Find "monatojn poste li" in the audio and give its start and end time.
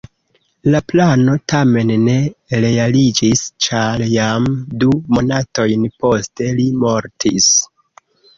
5.19-6.67